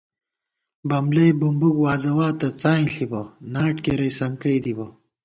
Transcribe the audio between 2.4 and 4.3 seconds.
څائیں ݪِبہ، ناٹ کېرَئی